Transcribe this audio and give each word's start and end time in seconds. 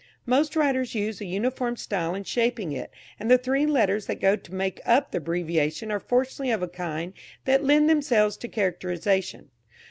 Most 0.25 0.55
writers 0.55 0.95
use 0.95 1.21
a 1.21 1.25
uniform 1.25 1.75
style 1.77 2.15
in 2.15 2.23
shaping 2.23 2.71
it, 2.71 2.89
and 3.19 3.29
the 3.29 3.37
three 3.37 3.67
letters 3.67 4.07
that 4.07 4.19
go 4.19 4.35
to 4.35 4.51
make 4.51 4.81
up 4.83 5.11
the 5.11 5.19
abbreviation 5.19 5.91
are 5.91 5.99
fortunately 5.99 6.49
of 6.49 6.63
a 6.63 6.67
kind 6.67 7.13
that 7.45 7.63
lend 7.63 7.87
themselves 7.87 8.35
to 8.37 8.47
characterisation. 8.47 9.51